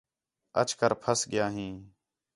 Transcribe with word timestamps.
اَچ 0.61 0.69
کر 0.79 0.91
پَھس 1.01 1.19
ڳِیا 1.31 1.45
ہیں 1.55 1.73